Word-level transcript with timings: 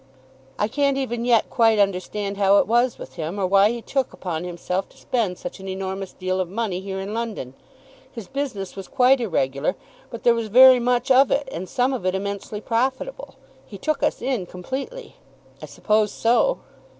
"I 0.57 0.67
can't 0.67 0.97
even 0.97 1.25
yet 1.25 1.51
quite 1.51 1.77
understand 1.77 2.37
how 2.37 2.57
it 2.57 2.65
was 2.65 2.97
with 2.97 3.17
him, 3.17 3.39
or 3.39 3.45
why 3.45 3.69
he 3.69 3.83
took 3.83 4.13
upon 4.13 4.43
himself 4.45 4.89
to 4.89 4.97
spend 4.97 5.37
such 5.37 5.59
an 5.59 5.67
enormous 5.67 6.11
deal 6.11 6.39
of 6.39 6.49
money 6.49 6.79
here 6.79 6.99
in 6.99 7.13
London. 7.13 7.53
His 8.11 8.27
business 8.27 8.75
was 8.75 8.87
quite 8.87 9.21
irregular, 9.21 9.75
but 10.09 10.23
there 10.23 10.33
was 10.33 10.47
very 10.47 10.79
much 10.79 11.11
of 11.11 11.29
it, 11.29 11.47
and 11.51 11.69
some 11.69 11.93
of 11.93 12.03
it 12.03 12.15
immensely 12.15 12.61
profitable. 12.61 13.35
He 13.67 13.77
took 13.77 14.01
us 14.01 14.23
in 14.23 14.47
completely." 14.47 15.17
"I 15.61 15.67
suppose 15.67 16.11
so." 16.11 16.57